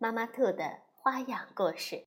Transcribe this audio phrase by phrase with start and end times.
[0.00, 2.06] 妈妈兔的花样故事，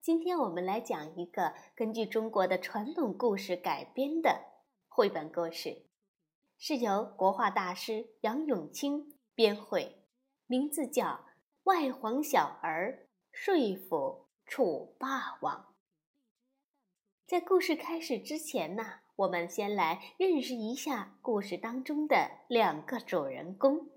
[0.00, 4.46] 今天我们来讲一个根据中国的传统故事改编的
[4.88, 5.84] 绘本故事，
[6.56, 10.02] 是由国画大师杨永清编绘，
[10.46, 11.04] 名字叫
[11.64, 15.56] 《外黄小儿说服楚霸王》。
[17.26, 23.90] 在故事开始之前呢，我们先来认识一下故事当中的两个主人公，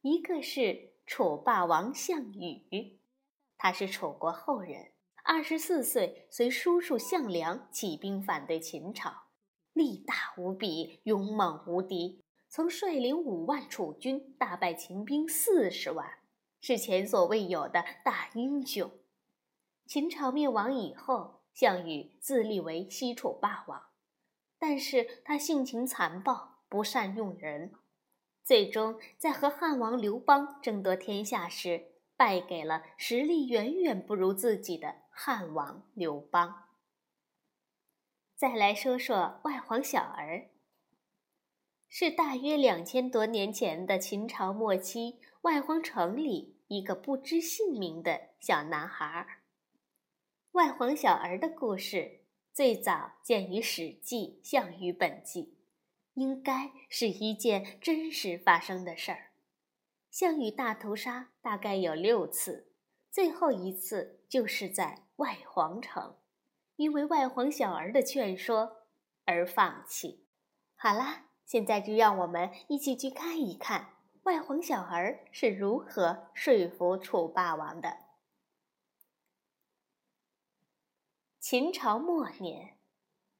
[0.00, 0.93] 一个是。
[1.06, 2.98] 楚霸王项羽，
[3.58, 9.12] 他是楚国后人，二十四岁随叔叔项梁起兵反对秦朝，
[9.72, 16.18] 力大无比，勇猛无敌，曾率领五万楚军大败秦兵四十万，
[16.60, 18.90] 是前所未有的大英雄。
[19.86, 23.82] 秦朝灭亡以后，项羽自立为西楚霸王，
[24.58, 27.74] 但是他性情残暴，不善用人。
[28.44, 36.68] 最终，在和汉王刘邦争夺天下时，败给了实力远远不如自己的汉王刘邦。
[38.36, 40.50] 再来说说外黄小儿，
[41.88, 49.40] 是大约两千多年前的秦朝末期，外黄城里一个不知姓名的小男孩。
[50.52, 55.42] 外黄小儿的故事最早见于《史记·项羽本纪》。
[56.14, 59.32] 应该是一件真实发生的事儿。
[60.10, 62.72] 项羽大屠杀大概有六次，
[63.10, 66.16] 最后一次就是在外黄城，
[66.76, 68.86] 因为外黄小儿的劝说
[69.24, 70.24] 而放弃。
[70.76, 77.98] 好啦，现在就让我们一起去看一看外黄小儿是如何说服楚霸王的。
[81.40, 82.78] 秦朝末年，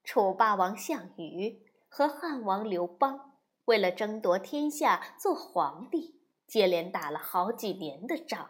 [0.03, 1.64] 楚霸王项羽。
[1.97, 8.49] 和汉王刘邦为了争夺天下做皇帝，接连打了好几年的仗。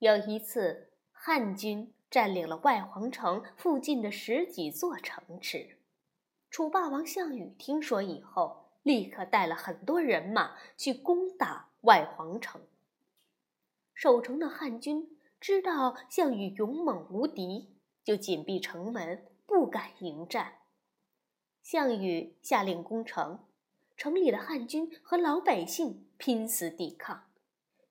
[0.00, 5.78] 有一次，汉军占领了外黄城附近的十几座城池，
[6.50, 12.60] 楚霸王项羽听说以后，立刻带了很多人马去攻打外黄城。
[13.94, 20.54] 守城的汉军知道项羽勇猛无敌，就紧闭城门，不敢迎战。
[21.70, 23.46] 项羽下令攻城，
[23.94, 27.30] 城里的汉军和老百姓拼死抵抗，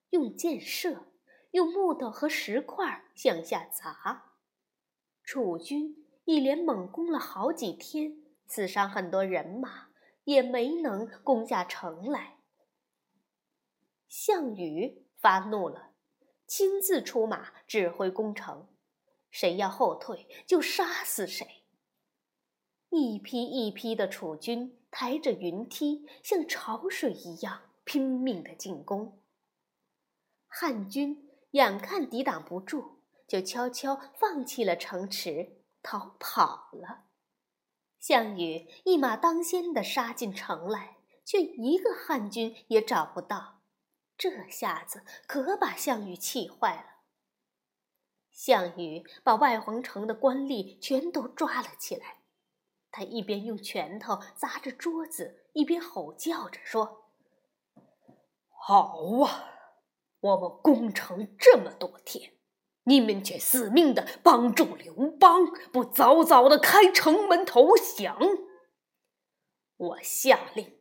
[0.10, 1.12] 用箭射，
[1.52, 4.34] 用木头和石块向下砸。
[5.22, 8.18] 楚军一连猛攻了好几天，
[8.48, 9.90] 死伤很多人马，
[10.24, 12.40] 也没能攻下城来。
[14.08, 15.92] 项羽发怒了，
[16.48, 18.68] 亲自出马指挥攻城，
[19.30, 21.57] 谁要后退就杀死谁。
[22.90, 29.22] 一批一批的楚军抬着云梯，像潮水一样拼命的进攻。
[30.48, 37.04] 汉军眼看抵挡不住，就悄悄放弃了城池，逃跑了。
[38.00, 43.62] 项羽一马当先的杀进城来，却一个汉军也找不到。
[44.18, 46.88] 这下子可把项羽气坏了。
[48.32, 52.24] 项羽把外皇城的官吏全都抓了起来。
[52.98, 57.12] 他一边用拳头砸着桌子，一边吼叫着说
[58.50, 59.54] ：“好啊，
[60.20, 62.32] 我们攻城这么多天，
[62.86, 68.18] 你们却死命的帮助刘邦，不早早的开城门投降！
[69.78, 70.80] 我下令，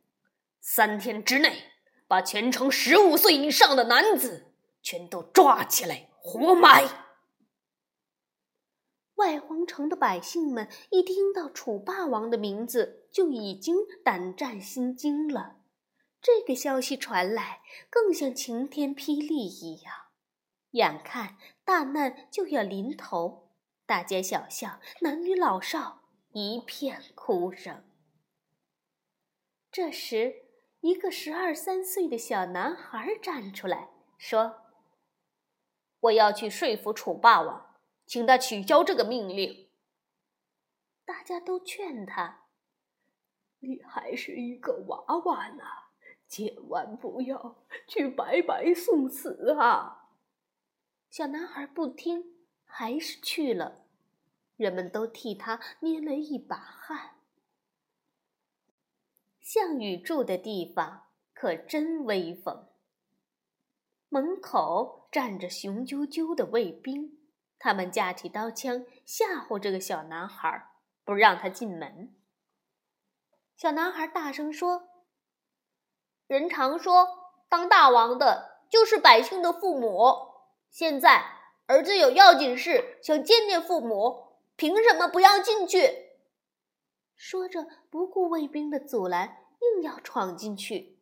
[0.59, 1.65] 三天之内
[2.07, 6.89] 把全城十五岁以上的男子全都抓起来，活埋。”
[9.17, 15.57] 外皇城的百姓们一听到楚霸王的名字，就已经胆战心惊了。
[16.21, 19.93] 这个消息传来，更像晴天霹雳一样。
[20.71, 23.49] 眼看大难就要临头，
[23.87, 26.01] 大街小巷、男女老少
[26.33, 27.83] 一片哭声。
[29.71, 30.35] 这时，
[30.81, 34.57] 一个十二三岁的小男孩站出来说
[36.01, 37.65] ：“我要去说服楚霸王。”
[38.07, 39.67] 请他取消这个命令。
[41.05, 42.45] 大家都劝他
[43.59, 45.63] ：“你还是一个娃娃呢，
[46.27, 50.09] 千万不要去白白送死啊！”
[51.11, 53.83] 小男孩不听，还是去了。
[54.55, 57.17] 人们都替他捏了一把汗。
[59.39, 62.67] 项羽住的地方可真威风。
[64.09, 67.16] 门口站着雄赳赳的卫兵，
[67.59, 70.69] 他们架起刀枪吓唬这个小男孩，
[71.03, 72.15] 不让他进门。
[73.55, 74.89] 小男孩大声说
[76.27, 77.07] ：“人常说，
[77.49, 80.35] 当大王的就是百姓的父母。
[80.69, 81.25] 现在
[81.65, 86.11] 儿子有要紧事，想见见父母，凭什么不要进去？”
[87.17, 90.99] 说着，不顾卫兵的阻拦，硬要闯进去。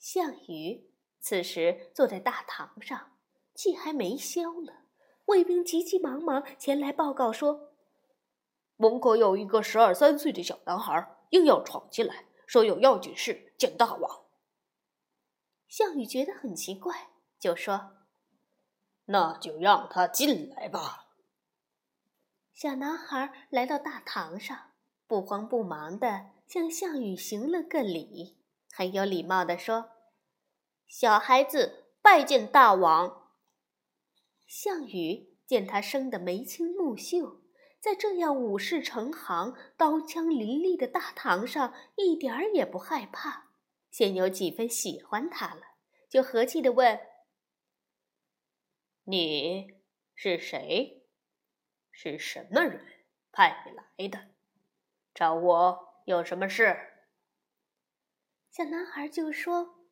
[0.00, 0.90] 项羽
[1.20, 3.12] 此时坐在大堂上，
[3.54, 4.83] 气还没消呢。
[5.26, 7.72] 卫兵急急忙忙前来报告说。
[8.76, 14.24] 门口有一个十二三岁的小男孩，硬要闯进来，说有要紧事见大王。
[15.68, 17.92] 项羽觉得很奇怪，就说
[19.06, 21.06] ：“那就让他进来吧。”
[22.52, 24.72] 小男孩来到大堂上，
[25.06, 28.36] 不慌不忙地向项羽行了个礼，
[28.72, 29.90] 很有礼貌地说
[30.86, 33.22] ：“小孩子拜见大王。”
[34.46, 37.42] 项羽见他生得眉清目秀。
[37.80, 43.50] 在这样武士成行、刀枪林立的大堂上，一点儿也不害怕，
[43.90, 45.60] 先有几分喜欢他了，
[46.08, 46.98] 就和气地问
[49.04, 49.82] ：“你
[50.14, 51.06] 是谁？
[51.90, 52.82] 是什么人
[53.30, 54.30] 派你来的？
[55.14, 56.74] 找我有什么事？”
[58.50, 59.90] 小男孩就说：“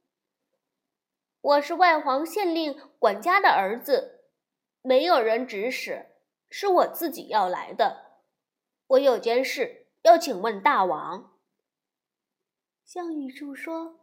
[1.43, 4.22] 我是外皇县令管家的儿子，
[4.83, 6.09] 没有人指使。”
[6.55, 8.19] 是我自己要来的，
[8.89, 11.33] 我有件事要请问大王。
[12.85, 14.01] 项羽柱说：“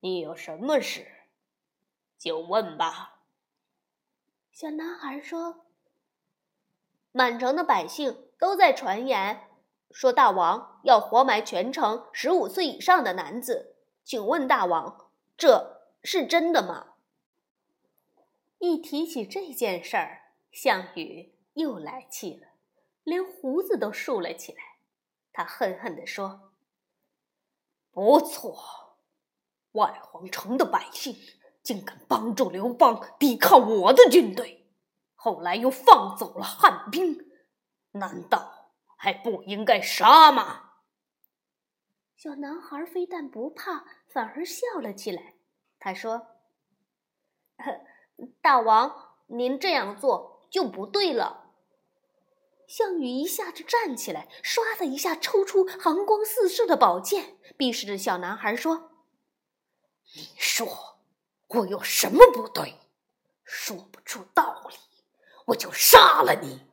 [0.00, 1.06] 你有什么事，
[2.18, 3.22] 就问吧。”
[4.52, 5.64] 小男孩说
[7.12, 9.48] ：“满城的百姓都在传言，
[9.90, 13.74] 说大王要活埋全城十五岁以上的男子，
[14.04, 16.87] 请问大王，这是真的吗？”
[18.58, 20.32] 一提起这件事儿。
[20.50, 22.48] 项羽又来气了，
[23.04, 24.58] 连胡子都竖了起来。
[25.32, 26.54] 他恨恨地说
[27.92, 28.98] ：“不错，
[29.72, 31.14] 外皇城的百姓
[31.62, 34.72] 竟敢帮助刘邦抵抗我的军队，
[35.14, 37.30] 后来又放走了汉兵，
[37.92, 40.72] 难道还不应该杀吗？”
[42.16, 45.34] 小男孩非但不怕，反而笑了起来。
[45.78, 46.26] 他说
[48.40, 51.52] ：“大王，您这样做。”就不对了。
[52.66, 58.92] 项羽一下子站起来，唰的一下抽出寒光四射的宝剑，逼视着小男孩说
[60.16, 60.96] ：“你说
[61.48, 62.76] 我有什么不对？
[63.44, 64.76] 说不出道理，
[65.48, 66.66] 我就杀了你。”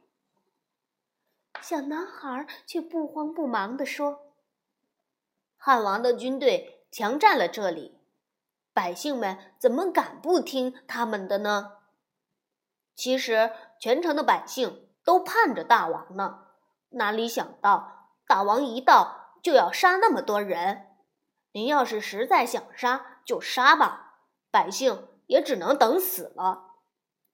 [1.62, 4.34] 小男孩却不慌不忙地说
[5.58, 7.95] ：“汉王的军队强占了这里，
[8.76, 11.78] 百姓们怎么敢不听他们的呢？
[12.94, 16.46] 其实……”全城的百姓都盼着大王呢，
[16.92, 20.88] 哪里想到大王一到就要杀那么多人？
[21.52, 26.78] 您要是实在想杀，就杀吧，百姓也只能等死了。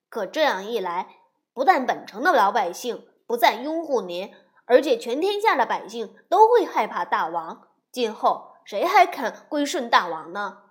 [0.10, 1.20] 可这样一来，
[1.54, 4.34] 不但本城的老百姓不再拥护您，
[4.66, 7.68] 而且全天下的百姓都会害怕大王。
[7.92, 10.64] 今后谁还肯归顺大王呢？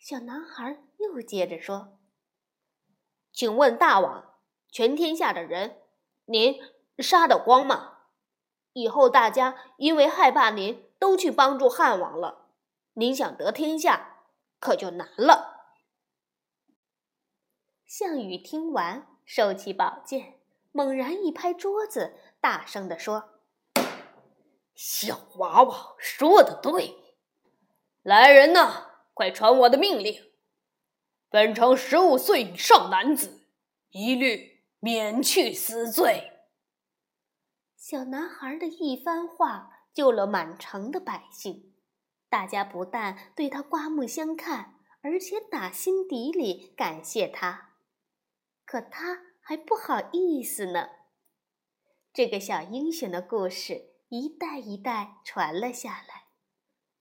[0.00, 1.98] 小男孩又接着说。
[3.32, 4.34] 请问大王，
[4.70, 5.82] 全天下的人，
[6.24, 6.58] 您
[6.98, 7.98] 杀得光吗？
[8.72, 12.46] 以后大家因为害怕您，都去帮助汉王了，
[12.94, 14.22] 您想得天下，
[14.58, 15.74] 可就难了。
[17.84, 20.40] 项羽听完，收起宝剑，
[20.72, 23.34] 猛然一拍桌子，大声地说
[24.74, 27.14] ：“小娃娃说的对，
[28.02, 28.89] 来人呐，
[29.20, 30.18] 快传我的命令！”
[31.28, 33.46] 本城十五岁以上男子，
[33.90, 36.32] 一律免去死罪。
[37.76, 41.74] 小男孩的一番话，救了满城的百姓。
[42.30, 47.74] 大家不但对他刮目相看，而且打心底里感谢他。
[48.64, 50.88] 可他还不好意思呢。
[52.10, 56.19] 这个小英雄的故事一代一代传了下来，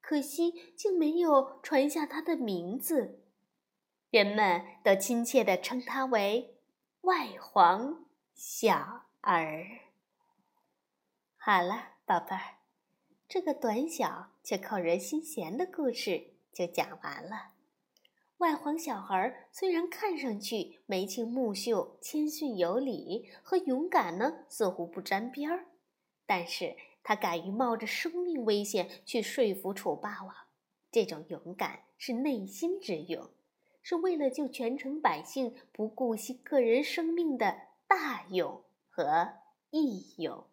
[0.09, 3.19] 可惜竟没有传下他的名字。
[4.09, 6.57] 人们都亲切地称他为
[7.01, 9.67] “外皇小儿”。
[11.37, 12.57] 好了，宝贝儿，
[13.27, 17.51] 这个短小却扣人心弦的故事就讲完了。
[18.37, 25.67] 外黄小孩虽然看上去眉清目秀、谦逊有礼，和勇敢呢似乎不沾边儿，
[26.25, 30.35] 但是他敢于冒着生命危险去说服楚霸王，
[30.91, 33.29] 这种勇敢是内心之勇，
[33.81, 39.33] 是为了救全城百姓不顾惜个人生命的大勇和
[39.71, 40.45] 义勇。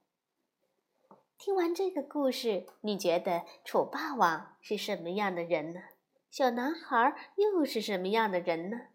[1.38, 5.82] 听完这个故事，你觉得楚霸王是什么样的人呢？
[6.30, 8.88] 小男孩又是什么样的人呢？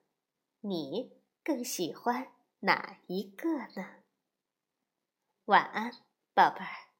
[0.61, 2.29] 你更喜欢
[2.61, 4.03] 哪一个呢？
[5.45, 5.91] 晚安，
[6.33, 6.90] 宝贝儿。